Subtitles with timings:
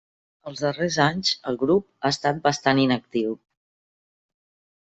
[0.51, 3.39] Els darrers anys el grup ha estat bastant inactiu.